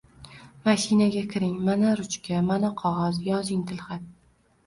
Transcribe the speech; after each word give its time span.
—Mashinaga 0.67 1.21
kiring. 1.33 1.51
Mana, 1.67 1.91
ruchka, 1.99 2.39
mana, 2.47 2.71
qog‘oz. 2.81 3.19
Yozing: 3.27 3.61
tilxat... 3.73 4.09